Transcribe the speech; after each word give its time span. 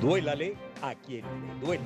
Duélale 0.00 0.56
a 0.80 0.94
quien 0.94 1.22
le 1.46 1.66
duela. 1.66 1.84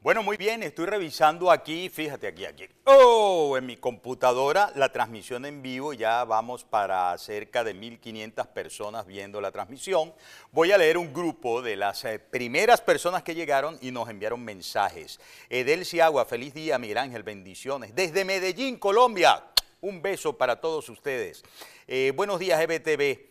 Bueno, 0.00 0.24
muy 0.24 0.36
bien, 0.36 0.64
estoy 0.64 0.86
revisando 0.86 1.52
aquí, 1.52 1.88
fíjate 1.88 2.26
aquí, 2.26 2.44
aquí. 2.44 2.66
Oh, 2.82 3.56
en 3.56 3.66
mi 3.66 3.76
computadora 3.76 4.72
la 4.74 4.90
transmisión 4.90 5.44
en 5.44 5.62
vivo, 5.62 5.92
ya 5.92 6.24
vamos 6.24 6.64
para 6.64 7.16
cerca 7.16 7.62
de 7.62 7.76
1.500 7.76 8.48
personas 8.48 9.06
viendo 9.06 9.40
la 9.40 9.52
transmisión. 9.52 10.12
Voy 10.50 10.72
a 10.72 10.78
leer 10.78 10.98
un 10.98 11.14
grupo 11.14 11.62
de 11.62 11.76
las 11.76 12.04
eh, 12.06 12.18
primeras 12.18 12.80
personas 12.80 13.22
que 13.22 13.36
llegaron 13.36 13.78
y 13.80 13.92
nos 13.92 14.08
enviaron 14.08 14.44
mensajes. 14.44 15.20
Edelci 15.48 16.00
Agua, 16.00 16.24
feliz 16.24 16.54
día, 16.54 16.76
Miguel 16.76 16.98
Ángel, 16.98 17.22
bendiciones. 17.22 17.94
Desde 17.94 18.24
Medellín, 18.24 18.78
Colombia, 18.78 19.44
un 19.80 20.02
beso 20.02 20.36
para 20.36 20.60
todos 20.60 20.88
ustedes. 20.88 21.44
Eh, 21.86 22.12
buenos 22.16 22.40
días, 22.40 22.60
EBTV, 22.60 23.28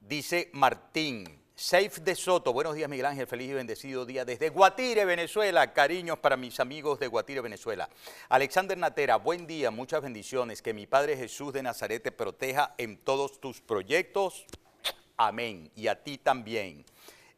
dice 0.00 0.48
Martín. 0.52 1.41
Safe 1.54 2.00
de 2.00 2.14
Soto, 2.14 2.52
buenos 2.54 2.74
días 2.74 2.88
Miguel 2.88 3.04
Ángel, 3.06 3.26
feliz 3.26 3.50
y 3.50 3.52
bendecido 3.52 4.06
día 4.06 4.24
desde 4.24 4.48
Guatire, 4.48 5.04
Venezuela. 5.04 5.72
Cariños 5.72 6.18
para 6.18 6.36
mis 6.36 6.58
amigos 6.60 6.98
de 6.98 7.08
Guatire, 7.08 7.42
Venezuela. 7.42 7.90
Alexander 8.30 8.76
Natera, 8.76 9.16
buen 9.16 9.46
día, 9.46 9.70
muchas 9.70 10.00
bendiciones. 10.00 10.62
Que 10.62 10.72
mi 10.72 10.86
Padre 10.86 11.16
Jesús 11.16 11.52
de 11.52 11.62
Nazaret 11.62 12.02
te 12.02 12.10
proteja 12.10 12.74
en 12.78 12.96
todos 12.96 13.38
tus 13.38 13.60
proyectos. 13.60 14.46
Amén. 15.18 15.70
Y 15.76 15.88
a 15.88 16.02
ti 16.02 16.16
también. 16.16 16.86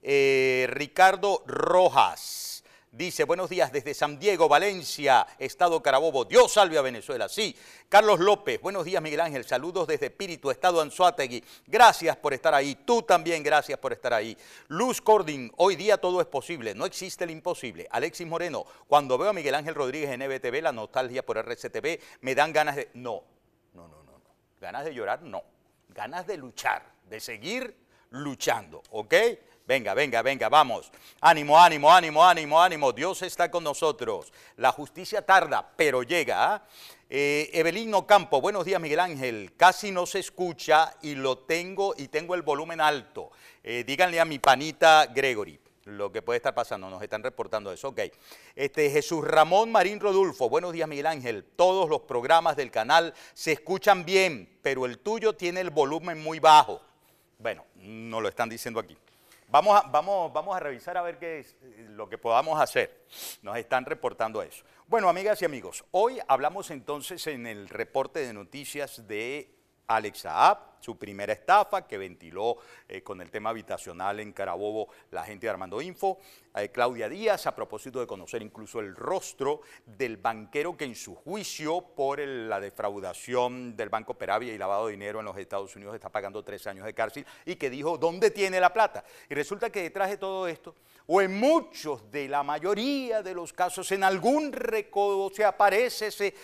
Eh, 0.01 0.69
Ricardo 0.71 1.43
Rojas. 1.47 2.64
Dice, 2.97 3.25
buenos 3.25 3.51
días 3.51 3.73
desde 3.73 3.93
San 3.93 4.21
Diego, 4.21 4.49
Valencia, 4.49 5.27
Estado 5.41 5.83
Carabobo. 5.83 6.25
Dios 6.25 6.53
salve 6.53 6.79
a 6.79 6.83
Venezuela. 6.83 7.29
Sí. 7.29 7.57
Carlos 7.89 8.21
López, 8.21 8.61
buenos 8.61 8.85
días 8.85 9.03
Miguel 9.03 9.19
Ángel. 9.19 9.45
Saludos 9.45 9.89
desde 9.89 10.07
Espíritu, 10.07 10.49
Estado 10.49 10.81
Anzuategui. 10.81 11.43
Gracias 11.67 12.17
por 12.17 12.35
estar 12.35 12.55
ahí. 12.55 12.77
Tú 12.87 13.03
también 13.03 13.43
gracias 13.43 13.81
por 13.81 13.93
estar 13.93 14.15
ahí. 14.15 14.39
Luz 14.69 15.01
Cordin, 15.01 15.51
hoy 15.57 15.75
día 15.75 15.97
todo 15.97 16.21
es 16.21 16.29
posible. 16.29 16.73
No 16.77 16.87
existe 16.87 17.25
el 17.25 17.31
imposible. 17.31 17.89
Alexis 17.91 18.29
Moreno, 18.29 18.65
cuando 18.87 19.19
veo 19.19 19.31
a 19.31 19.33
Miguel 19.33 19.57
Ángel 19.57 19.75
Rodríguez 19.75 20.11
en 20.11 20.23
EBTV, 20.23 20.63
la 20.63 20.71
nostalgia 20.71 21.27
por 21.27 21.37
RCTV, 21.37 21.99
me 22.21 22.37
dan 22.37 22.53
ganas 22.53 22.77
de... 22.77 22.91
No, 22.95 23.25
no, 23.73 23.89
no, 23.89 24.05
no. 24.05 24.13
no. 24.13 24.21
Ganas 24.61 24.85
de 24.85 24.95
llorar, 24.95 25.21
no. 25.21 25.43
Ganas 25.89 26.29
de 26.29 26.37
luchar, 26.37 26.85
de 27.11 27.19
seguir 27.19 27.77
luchando, 28.11 28.85
¿ok? 28.91 29.15
Venga, 29.67 29.95
venga, 29.95 30.21
venga, 30.21 30.51
vamos. 30.51 30.93
Ánimo, 31.23 31.59
ánimo, 31.59 31.91
ánimo, 31.91 32.23
ánimo, 32.23 32.63
ánimo. 32.63 32.93
Dios 32.93 33.23
está 33.23 33.51
con 33.51 33.65
nosotros. 33.65 34.31
La 34.59 34.73
justicia 34.73 35.23
tarda, 35.23 35.67
pero 35.75 36.03
llega. 36.03 36.55
¿ah? 36.55 36.63
Eh, 37.09 37.49
Evelino 37.53 38.07
Campo, 38.07 38.43
buenos 38.43 38.67
días 38.67 38.79
Miguel 38.79 39.01
Ángel. 39.01 39.55
Casi 39.57 39.91
no 39.91 40.05
se 40.05 40.19
escucha 40.19 40.95
y 41.01 41.15
lo 41.15 41.39
tengo 41.39 41.95
y 41.97 42.09
tengo 42.09 42.35
el 42.35 42.43
volumen 42.43 42.79
alto. 42.79 43.31
Eh, 43.63 43.85
díganle 43.87 44.21
a 44.21 44.27
mi 44.27 44.39
panita 44.39 45.07
Gregory 45.07 45.59
lo 45.87 46.11
que 46.11 46.23
puede 46.23 46.39
estar 46.39 46.55
pasando, 46.55 46.89
nos 46.89 47.03
están 47.03 47.23
reportando 47.23 47.71
eso, 47.71 47.89
ok. 47.89 48.01
Este, 48.57 48.89
Jesús 48.91 49.23
Ramón 49.23 49.71
Marín 49.71 50.01
Rodulfo, 50.01 50.49
buenos 50.49 50.73
días 50.73 50.89
Miguel 50.89 51.07
Ángel, 51.07 51.45
todos 51.57 51.91
los 51.91 52.01
programas 52.01 52.57
del 52.57 52.71
canal 52.71 53.13
se 53.35 53.53
escuchan 53.53 54.07
bien, 54.07 54.59
pero 54.63 54.87
el 54.87 54.99
tuyo 54.99 55.35
tiene 55.35 55.61
el 55.61 55.69
volumen 55.69 56.23
muy 56.23 56.39
bajo. 56.41 56.81
Bueno, 57.39 57.67
no 57.77 58.23
lo 58.23 58.29
están 58.29 58.49
diciendo 58.49 58.81
aquí. 58.81 58.97
Vamos 59.49 59.81
a, 59.81 59.87
vamos, 59.89 60.33
vamos 60.33 60.57
a 60.57 60.61
revisar 60.61 60.97
a 60.97 61.03
ver 61.03 61.19
qué 61.19 61.41
es 61.41 61.57
eh, 61.63 61.87
lo 61.91 62.09
que 62.09 62.19
podamos 62.19 62.61
hacer. 62.61 63.05
Nos 63.43 63.57
están 63.57 63.85
reportando 63.85 64.43
eso. 64.43 64.65
Bueno, 64.87 65.09
amigas 65.09 65.41
y 65.43 65.45
amigos, 65.45 65.85
hoy 65.93 66.19
hablamos 66.29 66.71
entonces 66.71 67.27
en 67.27 67.47
el 67.47 67.69
reporte 67.69 68.21
de 68.21 68.33
noticias 68.33 69.07
de 69.07 69.55
Alex 69.87 70.19
Saab, 70.21 70.59
su 70.85 70.99
primera 70.99 71.33
estafa 71.33 71.87
que 71.87 71.97
ventiló 71.97 72.59
eh, 72.87 73.03
con 73.03 73.21
el 73.23 73.31
tema 73.31 73.51
habitacional 73.51 74.21
en 74.21 74.33
Carabobo 74.33 74.89
la 75.11 75.25
gente 75.25 75.47
de 75.47 75.51
Armando 75.51 75.81
Info. 75.81 76.19
Eh, 76.55 76.69
Claudia 76.71 77.09
Díaz, 77.09 77.47
a 77.47 77.57
propósito 77.57 78.01
de 78.01 78.07
conocer 78.07 78.43
incluso 78.43 78.81
el 78.81 78.95
rostro 78.95 79.63
del 79.87 80.19
banquero 80.19 80.77
que 80.77 80.85
en 80.85 80.95
su 80.95 81.15
juicio 81.15 81.81
por 81.81 82.21
la 82.21 82.61
defraudación 82.61 83.77
del 83.77 83.89
Banco 83.89 84.15
Peravia 84.15 84.53
y 84.53 84.59
lavado 84.59 84.87
de 84.87 84.93
dinero 84.93 85.21
en 85.21 85.25
los 85.25 85.37
Estados 85.39 85.75
Unidos 85.75 85.95
está 85.95 86.11
pagando 86.11 86.45
tres 86.45 86.67
años 86.67 86.85
de 86.85 86.95
cárcel 86.95 87.27
y 87.47 87.57
que 87.57 87.71
dijo, 87.71 87.97
¿dónde 87.97 88.31
tiene 88.31 88.61
la 88.61 88.73
plata? 88.73 89.05
Y 89.31 89.35
resulta 89.35 89.71
que 89.71 89.83
detrás 89.83 90.11
de 90.11 90.19
todo 90.19 90.47
esto, 90.47 90.75
o 91.07 91.23
en 91.23 91.39
muchos 91.39 92.11
de 92.11 92.29
la 92.29 92.43
mayoría 92.43 93.23
de 93.23 93.35
los 93.35 93.53
casos, 93.53 93.91
en 93.93 94.05
algún 94.05 94.53
recodo 94.53 95.31
se 95.31 95.45
aparece 95.45 96.09
ese 96.09 96.35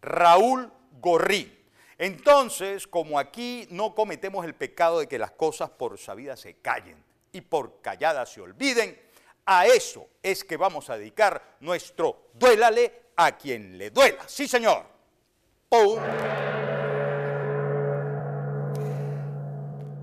Raúl 0.00 0.70
Gorrí 1.00 1.61
entonces, 2.02 2.88
como 2.88 3.16
aquí 3.16 3.68
no 3.70 3.94
cometemos 3.94 4.44
el 4.44 4.56
pecado 4.56 4.98
de 4.98 5.06
que 5.06 5.20
las 5.20 5.30
cosas 5.30 5.70
por 5.70 5.96
sabidas 5.98 6.40
se 6.40 6.54
callen 6.54 6.96
y 7.30 7.42
por 7.42 7.80
calladas 7.80 8.32
se 8.32 8.40
olviden, 8.40 9.00
a 9.46 9.66
eso 9.66 10.08
es 10.20 10.42
que 10.42 10.56
vamos 10.56 10.90
a 10.90 10.98
dedicar 10.98 11.58
nuestro 11.60 12.30
duélale 12.34 13.02
a 13.14 13.38
quien 13.38 13.78
le 13.78 13.90
duela. 13.90 14.24
Sí, 14.26 14.48
señor. 14.48 14.84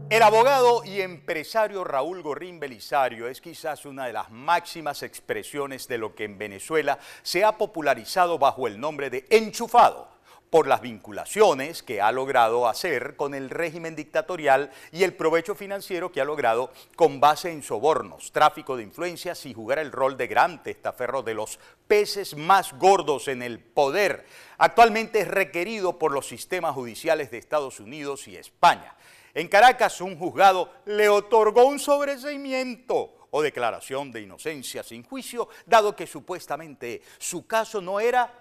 El 0.09 0.21
abogado 0.21 0.85
y 0.85 1.01
empresario 1.01 1.83
Raúl 1.83 2.21
Gorrín 2.21 2.61
Belisario 2.61 3.27
es 3.27 3.41
quizás 3.41 3.85
una 3.85 4.05
de 4.05 4.13
las 4.13 4.31
máximas 4.31 5.03
expresiones 5.03 5.89
de 5.89 5.97
lo 5.97 6.16
que 6.16 6.23
en 6.23 6.37
Venezuela 6.37 6.97
se 7.23 7.43
ha 7.43 7.57
popularizado 7.57 8.39
bajo 8.39 8.67
el 8.67 8.79
nombre 8.79 9.09
de 9.09 9.25
enchufado 9.29 10.19
por 10.49 10.67
las 10.67 10.81
vinculaciones 10.81 11.83
que 11.83 12.01
ha 12.01 12.11
logrado 12.11 12.67
hacer 12.67 13.15
con 13.15 13.35
el 13.35 13.49
régimen 13.49 13.95
dictatorial 13.95 14.71
y 14.91 15.03
el 15.03 15.13
provecho 15.13 15.55
financiero 15.55 16.11
que 16.11 16.21
ha 16.21 16.25
logrado 16.25 16.71
con 16.95 17.19
base 17.19 17.51
en 17.51 17.61
sobornos, 17.61 18.31
tráfico 18.31 18.75
de 18.75 18.83
influencias 18.83 19.45
y 19.45 19.53
jugar 19.53 19.79
el 19.79 19.91
rol 19.91 20.17
de 20.17 20.27
gran 20.27 20.63
testaferro 20.63 21.21
de 21.21 21.35
los 21.35 21.59
peces 21.87 22.35
más 22.35 22.73
gordos 22.73 23.27
en 23.27 23.43
el 23.43 23.59
poder. 23.59 24.25
Actualmente 24.57 25.19
es 25.19 25.27
requerido 25.27 25.99
por 25.99 26.11
los 26.11 26.27
sistemas 26.27 26.73
judiciales 26.73 27.29
de 27.31 27.37
Estados 27.37 27.79
Unidos 27.79 28.27
y 28.27 28.35
España. 28.35 28.95
En 29.35 29.47
Caracas, 29.47 30.01
un 30.01 30.17
juzgado 30.17 30.73
le 30.85 31.09
otorgó 31.09 31.66
un 31.66 31.79
sobreseimiento 31.79 33.27
o 33.31 33.41
declaración 33.43 34.11
de 34.11 34.21
inocencia 34.21 34.81
sin 34.81 35.03
juicio, 35.03 35.49
dado 35.67 35.95
que 35.95 36.07
supuestamente 36.07 37.03
su 37.19 37.45
caso 37.45 37.79
no 37.79 37.99
era 37.99 38.33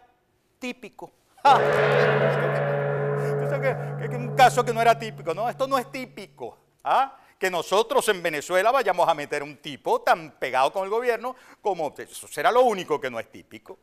típico 0.58 1.12
un 4.16 4.34
caso 4.34 4.64
que 4.64 4.72
no 4.72 4.80
era 4.80 4.98
típico. 4.98 5.34
No, 5.34 5.48
esto 5.48 5.66
no 5.66 5.78
es 5.78 5.90
típico. 5.90 6.58
¿ah? 6.84 7.16
Que 7.38 7.50
nosotros 7.50 8.08
en 8.08 8.22
Venezuela 8.22 8.70
vayamos 8.70 9.08
a 9.08 9.14
meter 9.14 9.42
un 9.42 9.56
tipo 9.58 10.00
tan 10.00 10.32
pegado 10.32 10.72
con 10.72 10.84
el 10.84 10.90
gobierno 10.90 11.36
como 11.60 11.94
eso 11.96 12.26
será 12.28 12.50
lo 12.50 12.62
único 12.62 13.00
que 13.00 13.10
no 13.10 13.20
es 13.20 13.30
típico. 13.30 13.78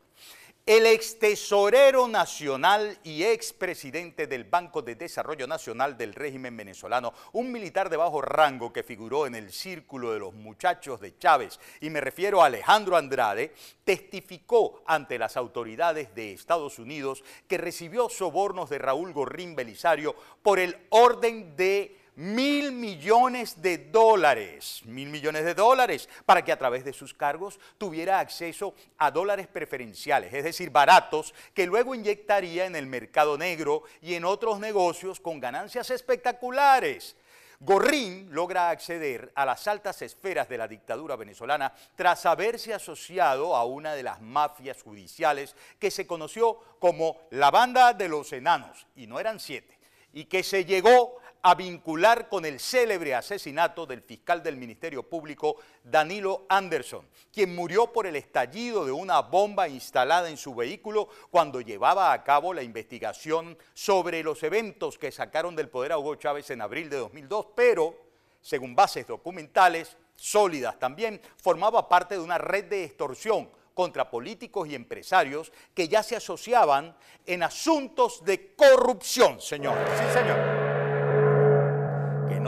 El 0.66 0.84
ex 0.86 1.20
tesorero 1.20 2.08
nacional 2.08 2.98
y 3.04 3.22
expresidente 3.22 4.26
del 4.26 4.42
Banco 4.42 4.82
de 4.82 4.96
Desarrollo 4.96 5.46
Nacional 5.46 5.96
del 5.96 6.12
régimen 6.12 6.56
venezolano, 6.56 7.14
un 7.34 7.52
militar 7.52 7.88
de 7.88 7.96
bajo 7.96 8.20
rango 8.20 8.72
que 8.72 8.82
figuró 8.82 9.28
en 9.28 9.36
el 9.36 9.52
círculo 9.52 10.12
de 10.12 10.18
los 10.18 10.34
muchachos 10.34 11.00
de 11.00 11.16
Chávez, 11.18 11.60
y 11.80 11.88
me 11.88 12.00
refiero 12.00 12.42
a 12.42 12.46
Alejandro 12.46 12.96
Andrade, 12.96 13.54
testificó 13.84 14.82
ante 14.88 15.20
las 15.20 15.36
autoridades 15.36 16.12
de 16.16 16.32
Estados 16.32 16.80
Unidos 16.80 17.22
que 17.46 17.58
recibió 17.58 18.08
sobornos 18.08 18.68
de 18.68 18.78
Raúl 18.78 19.12
Gorrín 19.12 19.54
Belisario 19.54 20.16
por 20.42 20.58
el 20.58 20.76
orden 20.90 21.54
de 21.54 21.96
mil 22.16 22.72
millones 22.72 23.62
de 23.62 23.78
dólares, 23.78 24.80
mil 24.84 25.08
millones 25.08 25.44
de 25.44 25.54
dólares, 25.54 26.08
para 26.24 26.44
que 26.44 26.52
a 26.52 26.58
través 26.58 26.84
de 26.84 26.92
sus 26.92 27.14
cargos 27.14 27.60
tuviera 27.78 28.18
acceso 28.18 28.74
a 28.98 29.10
dólares 29.10 29.46
preferenciales, 29.46 30.32
es 30.32 30.44
decir, 30.44 30.70
baratos, 30.70 31.34
que 31.54 31.66
luego 31.66 31.94
inyectaría 31.94 32.66
en 32.66 32.74
el 32.74 32.86
mercado 32.86 33.36
negro 33.38 33.84
y 34.00 34.14
en 34.14 34.24
otros 34.24 34.58
negocios 34.58 35.20
con 35.20 35.40
ganancias 35.40 35.90
espectaculares. 35.90 37.16
Gorrín 37.60 38.28
logra 38.32 38.68
acceder 38.68 39.32
a 39.34 39.46
las 39.46 39.66
altas 39.66 40.02
esferas 40.02 40.48
de 40.48 40.58
la 40.58 40.68
dictadura 40.68 41.16
venezolana 41.16 41.72
tras 41.94 42.26
haberse 42.26 42.74
asociado 42.74 43.56
a 43.56 43.64
una 43.64 43.94
de 43.94 44.02
las 44.02 44.20
mafias 44.20 44.82
judiciales 44.82 45.56
que 45.78 45.90
se 45.90 46.06
conoció 46.06 46.58
como 46.78 47.16
la 47.30 47.50
banda 47.50 47.94
de 47.94 48.08
los 48.08 48.32
enanos, 48.32 48.86
y 48.94 49.06
no 49.06 49.18
eran 49.18 49.40
siete, 49.40 49.78
y 50.12 50.26
que 50.26 50.42
se 50.42 50.66
llegó 50.66 51.18
a 51.46 51.54
vincular 51.54 52.28
con 52.28 52.44
el 52.44 52.58
célebre 52.58 53.14
asesinato 53.14 53.86
del 53.86 54.02
fiscal 54.02 54.42
del 54.42 54.56
Ministerio 54.56 55.04
Público 55.04 55.58
Danilo 55.84 56.44
Anderson, 56.48 57.06
quien 57.32 57.54
murió 57.54 57.92
por 57.92 58.08
el 58.08 58.16
estallido 58.16 58.84
de 58.84 58.90
una 58.90 59.20
bomba 59.20 59.68
instalada 59.68 60.28
en 60.28 60.38
su 60.38 60.56
vehículo 60.56 61.08
cuando 61.30 61.60
llevaba 61.60 62.12
a 62.12 62.24
cabo 62.24 62.52
la 62.52 62.64
investigación 62.64 63.56
sobre 63.74 64.24
los 64.24 64.42
eventos 64.42 64.98
que 64.98 65.12
sacaron 65.12 65.54
del 65.54 65.68
poder 65.68 65.92
a 65.92 65.98
Hugo 65.98 66.16
Chávez 66.16 66.50
en 66.50 66.62
abril 66.62 66.90
de 66.90 66.96
2002, 66.96 67.46
pero, 67.54 67.94
según 68.40 68.74
bases 68.74 69.06
documentales 69.06 69.96
sólidas 70.16 70.80
también, 70.80 71.20
formaba 71.36 71.88
parte 71.88 72.16
de 72.16 72.22
una 72.22 72.38
red 72.38 72.64
de 72.64 72.82
extorsión 72.82 73.48
contra 73.72 74.10
políticos 74.10 74.66
y 74.68 74.74
empresarios 74.74 75.52
que 75.74 75.86
ya 75.86 76.02
se 76.02 76.16
asociaban 76.16 76.96
en 77.24 77.44
asuntos 77.44 78.24
de 78.24 78.56
corrupción, 78.56 79.40
señor. 79.40 79.78
Sí, 79.96 80.12
señor 80.12 80.75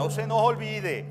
se 0.09 0.25
nos 0.25 0.41
olvide. 0.41 1.05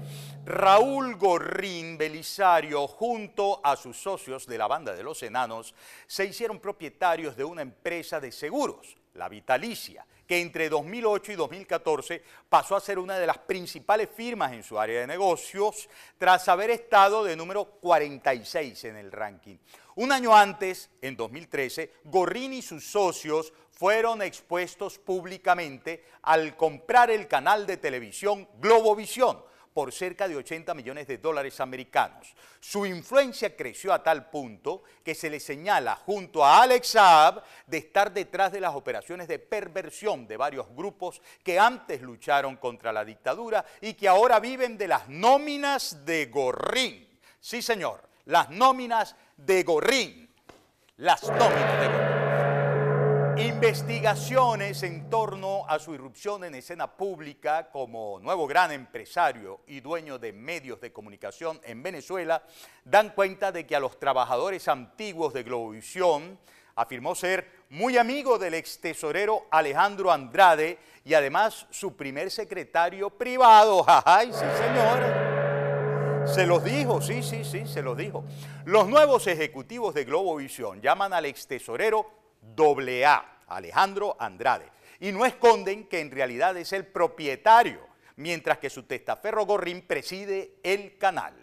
Raúl 0.45 1.17
Gorrín 1.17 1.97
Belisario, 1.97 2.89
junto 2.89 3.61
a 3.62 3.77
sus 3.77 3.97
socios 3.97 4.47
de 4.47 4.59
la 4.59 4.67
banda 4.67 4.95
de 4.95 5.03
los 5.03 5.23
enanos, 5.23 5.75
se 6.06 6.25
hicieron 6.25 6.59
propietarios 6.59 7.37
de 7.37 7.45
una 7.45 7.62
empresa 7.62 8.19
de 8.19 8.33
seguros, 8.33 8.97
la 9.15 9.29
Vitalicia, 9.29 10.05
que 10.27 10.41
entre 10.41 10.69
2008 10.69 11.33
y 11.33 11.37
2014 11.37 12.23
pasó 12.49 12.75
a 12.75 12.81
ser 12.81 12.99
una 12.99 13.19
de 13.19 13.27
las 13.27 13.39
principales 13.39 14.09
firmas 14.15 14.53
en 14.53 14.65
su 14.65 14.81
área 14.81 15.00
de 15.00 15.06
negocios, 15.06 15.89
tras 16.17 16.49
haber 16.49 16.71
estado 16.71 17.23
de 17.23 17.37
número 17.37 17.65
46 17.65 18.85
en 18.85 18.97
el 18.97 19.12
ranking. 19.12 19.59
Un 19.97 20.12
año 20.12 20.35
antes, 20.35 20.91
en 21.03 21.17
2013, 21.17 21.93
Gorrín 22.05 22.53
y 22.53 22.62
sus 22.62 22.85
socios 22.91 23.53
fueron 23.79 24.23
expuestos 24.23 24.99
públicamente 24.99 26.05
al 26.23 26.57
comprar 26.57 27.13
el 27.13 27.29
canal 27.29 27.65
de 27.65 27.77
televisión 27.77 28.49
Globovisión, 28.59 29.41
por 29.73 29.93
cerca 29.93 30.27
de 30.27 30.35
80 30.35 30.75
millones 30.75 31.07
de 31.07 31.19
dólares 31.19 31.61
americanos. 31.61 32.35
Su 32.59 32.85
influencia 32.85 33.55
creció 33.55 33.93
a 33.93 34.03
tal 34.03 34.29
punto 34.29 34.83
que 35.05 35.15
se 35.15 35.31
le 35.31 35.39
señala 35.39 35.95
junto 35.95 36.45
a 36.45 36.63
Alex 36.63 36.89
Saab 36.89 37.45
de 37.65 37.79
estar 37.79 38.13
detrás 38.13 38.51
de 38.51 38.61
las 38.61 38.75
operaciones 38.75 39.29
de 39.29 39.39
perversión 39.39 40.27
de 40.27 40.37
varios 40.37 40.67
grupos 40.75 41.23
que 41.45 41.61
antes 41.61 42.03
lucharon 42.03 42.57
contra 42.57 42.93
la 42.93 43.05
dictadura 43.05 43.65
y 43.81 43.95
que 43.95 44.09
ahora 44.09 44.41
viven 44.41 44.77
de 44.77 44.89
las 44.89 45.09
nóminas 45.09 46.05
de 46.05 46.27
Gorrín. 46.27 47.21
Sí, 47.39 47.63
señor, 47.63 48.03
las 48.25 48.51
nóminas 48.51 49.15
de 49.37 49.63
Gorrín. 49.63 50.35
Las 50.97 51.23
nóminas 51.23 51.81
de 51.81 51.87
Gorrín. 51.87 52.18
Investigaciones 53.61 54.85
en 54.85 55.11
torno 55.11 55.67
a 55.67 55.81
su 55.81 55.93
irrupción 55.93 56.45
en 56.45 56.55
escena 56.55 56.97
pública 56.97 57.71
como 57.73 58.21
nuevo 58.21 58.47
gran 58.47 58.71
empresario 58.71 59.63
y 59.67 59.81
dueño 59.81 60.17
de 60.17 60.33
medios 60.33 60.81
de 60.81 60.93
comunicación 60.93 61.61
en 61.65 61.83
Venezuela 61.83 62.45
dan 62.85 63.11
cuenta 63.11 63.51
de 63.51 63.67
que 63.67 63.75
a 63.75 63.81
los 63.81 63.99
trabajadores 63.99 64.69
antiguos 64.69 65.35
de 65.35 65.43
Globovisión 65.43 66.39
afirmó 66.77 67.17
ser 67.17 67.65
muy 67.71 67.99
amigo 67.99 68.39
del 68.39 68.55
ex 68.55 68.81
tesorero 68.81 69.49
Alejandro 69.51 70.13
Andrade 70.13 70.79
y 71.05 71.15
además 71.15 71.67
su 71.71 71.97
primer 71.97 72.31
secretario 72.31 73.11
privado. 73.11 73.85
¡Ay, 74.05 74.33
sí, 74.33 74.47
señor! 74.57 76.29
Se 76.29 76.47
los 76.47 76.63
dijo, 76.63 77.03
sí, 77.03 77.25
sí, 77.25 77.43
sí, 77.43 77.67
se 77.67 77.83
los 77.83 77.97
dijo. 77.97 78.25
Los 78.67 78.87
nuevos 78.87 79.27
ejecutivos 79.27 79.95
de 79.95 80.05
Globovisión 80.05 80.81
llaman 80.81 81.13
al 81.13 81.25
ex 81.25 81.49
tesorero 81.49 82.09
AA, 82.57 83.38
Alejandro 83.49 84.17
Andrade, 84.19 84.71
y 85.00 85.12
no 85.12 85.25
esconden 85.25 85.87
que 85.89 86.00
en 86.00 86.11
realidad 86.11 86.56
es 86.56 86.73
el 86.73 86.87
propietario, 86.87 87.87
mientras 88.17 88.59
que 88.59 88.71
su 88.71 88.83
testaferro 88.83 89.47
Gorrín 89.47 89.83
preside 89.83 90.55
el 90.62 90.99
canal. 90.99 91.35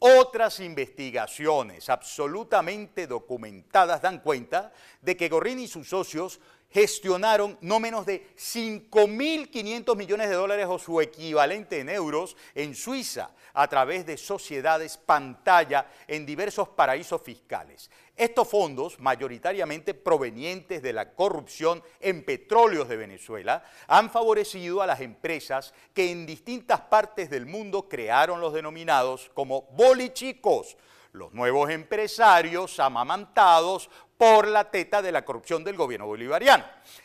Otras 0.00 0.60
investigaciones 0.60 1.88
absolutamente 1.88 3.08
documentadas 3.08 4.00
dan 4.00 4.20
cuenta 4.20 4.72
de 5.02 5.16
que 5.16 5.28
Gorrín 5.28 5.58
y 5.58 5.66
sus 5.66 5.88
socios 5.88 6.40
gestionaron 6.70 7.58
no 7.60 7.80
menos 7.80 8.06
de 8.06 8.28
5.500 8.36 9.96
millones 9.96 10.28
de 10.28 10.34
dólares 10.34 10.66
o 10.68 10.78
su 10.78 11.00
equivalente 11.00 11.80
en 11.80 11.88
euros 11.88 12.36
en 12.54 12.74
Suiza 12.74 13.30
a 13.54 13.66
través 13.66 14.06
de 14.06 14.16
sociedades 14.16 14.96
pantalla 14.96 15.90
en 16.06 16.26
diversos 16.26 16.68
paraísos 16.68 17.22
fiscales. 17.22 17.90
Estos 18.14 18.48
fondos, 18.48 18.98
mayoritariamente 18.98 19.94
provenientes 19.94 20.82
de 20.82 20.92
la 20.92 21.12
corrupción 21.14 21.82
en 22.00 22.24
petróleos 22.24 22.88
de 22.88 22.96
Venezuela, 22.96 23.64
han 23.86 24.10
favorecido 24.10 24.82
a 24.82 24.86
las 24.86 25.00
empresas 25.00 25.72
que 25.94 26.10
en 26.10 26.26
distintas 26.26 26.80
partes 26.80 27.30
del 27.30 27.46
mundo 27.46 27.88
crearon 27.88 28.40
los 28.40 28.52
denominados 28.52 29.30
como 29.34 29.62
bolichicos, 29.72 30.76
los 31.12 31.32
nuevos 31.32 31.70
empresarios 31.70 32.78
amamantados 32.78 33.88
por 34.18 34.48
la 34.48 34.70
teta 34.70 35.00
de 35.00 35.12
la 35.12 35.24
corrupción 35.24 35.64
del 35.64 35.76
gobierno 35.76 36.06
bolivariano. 36.06 36.64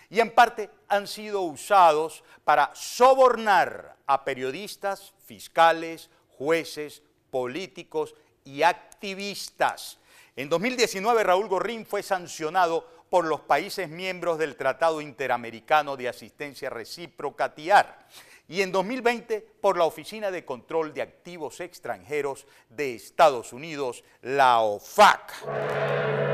Y 0.09 0.19
en 0.19 0.31
parte 0.31 0.69
han 0.89 1.07
sido 1.07 1.41
usados 1.41 2.23
para 2.43 2.71
sobornar 2.73 3.95
a 4.07 4.25
periodistas, 4.25 5.13
fiscales, 5.25 6.09
jueces, 6.37 7.03
políticos 7.29 8.15
y 8.43 8.63
activistas. 8.63 9.99
En 10.35 10.49
2019 10.49 11.23
Raúl 11.23 11.47
Gorrín 11.47 11.85
fue 11.85 12.01
sancionado 12.01 12.89
por 13.09 13.25
los 13.25 13.41
países 13.41 13.87
miembros 13.89 14.39
del 14.39 14.55
Tratado 14.55 14.99
Interamericano 14.99 15.95
de 15.95 16.09
Asistencia 16.09 16.71
Recíproca 16.71 17.53
TIAR 17.53 18.07
y 18.47 18.61
en 18.61 18.71
2020 18.71 19.39
por 19.61 19.77
la 19.77 19.85
Oficina 19.85 20.31
de 20.31 20.43
Control 20.43 20.93
de 20.95 21.03
Activos 21.03 21.59
Extranjeros 21.59 22.47
de 22.69 22.95
Estados 22.95 23.53
Unidos, 23.53 24.03
la 24.23 24.61
OFAC. 24.61 26.32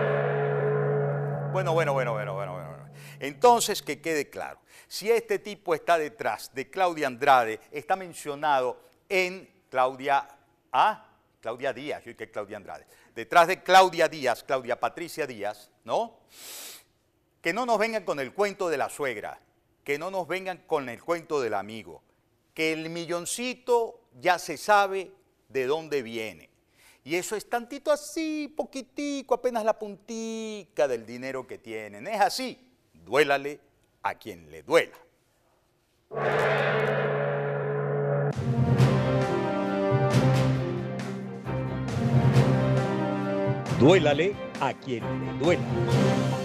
Bueno, 1.51 1.73
bueno, 1.73 1.93
bueno, 1.93 2.13
bueno, 2.13 2.33
bueno, 2.33 2.53
bueno. 2.53 2.89
Entonces, 3.19 3.81
que 3.81 3.99
quede 3.99 4.29
claro, 4.29 4.59
si 4.87 5.09
este 5.09 5.39
tipo 5.39 5.73
está 5.73 5.97
detrás 5.97 6.53
de 6.53 6.69
Claudia 6.69 7.07
Andrade, 7.07 7.59
está 7.71 7.95
mencionado 7.95 8.79
en 9.09 9.49
Claudia, 9.69 10.27
¿ah? 10.71 11.07
Claudia 11.41 11.73
Díaz, 11.73 12.03
yo 12.03 12.15
que 12.15 12.29
Claudia 12.29 12.57
Andrade, 12.57 12.85
detrás 13.15 13.47
de 13.47 13.63
Claudia 13.63 14.07
Díaz, 14.07 14.43
Claudia 14.43 14.79
Patricia 14.79 15.25
Díaz, 15.25 15.71
¿no? 15.85 16.19
Que 17.41 17.51
no 17.51 17.65
nos 17.65 17.79
vengan 17.79 18.03
con 18.03 18.19
el 18.19 18.31
cuento 18.31 18.69
de 18.69 18.77
la 18.77 18.89
suegra, 18.89 19.39
que 19.83 19.97
no 19.97 20.11
nos 20.11 20.27
vengan 20.27 20.59
con 20.67 20.87
el 20.87 21.03
cuento 21.03 21.41
del 21.41 21.55
amigo, 21.55 22.03
que 22.53 22.73
el 22.73 22.89
milloncito 22.89 24.01
ya 24.19 24.37
se 24.37 24.55
sabe 24.55 25.11
de 25.47 25.65
dónde 25.65 26.03
viene. 26.03 26.49
Y 27.03 27.15
eso 27.15 27.35
es 27.35 27.49
tantito 27.49 27.91
así, 27.91 28.53
poquitico, 28.55 29.33
apenas 29.33 29.63
la 29.63 29.77
puntica 29.77 30.87
del 30.87 31.05
dinero 31.05 31.47
que 31.47 31.57
tienen. 31.57 32.07
Es 32.07 32.19
así, 32.19 32.59
duélale 32.93 33.59
a 34.03 34.15
quien 34.15 34.49
le 34.51 34.63
duela. 34.63 34.97
Duélale 43.79 44.35
a 44.59 44.73
quien 44.73 45.03
le 45.25 45.33
duela. 45.39 46.38